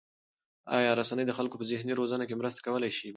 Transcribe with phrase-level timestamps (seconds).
[0.77, 3.09] آیا رسنۍ د خلکو په ذهني روزنه کې مرسته کولای شي؟